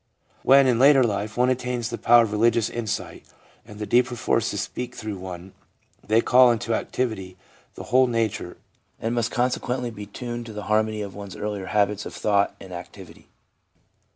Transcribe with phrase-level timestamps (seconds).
[0.41, 3.23] When, in later life, one attains the power of religious insight,
[3.63, 5.53] and the deeper forces speak through one,
[6.03, 7.37] they call into activity
[7.75, 8.57] the whole nature,
[8.99, 12.71] and must consequently be tuned to the harmony of one's earlier habits of thought and
[12.73, 13.27] activity.